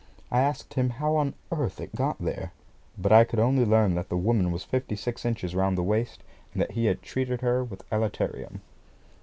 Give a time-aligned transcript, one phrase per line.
[0.31, 2.53] I asked him how on earth it got there;
[2.97, 6.23] but I could only learn that the woman was fifty six inches round the waist,
[6.53, 8.61] and that he had treated her with elaterium.